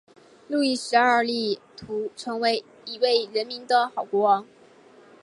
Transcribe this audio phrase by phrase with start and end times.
[0.47, 4.47] 路易十二力图成为一位人民的好国王。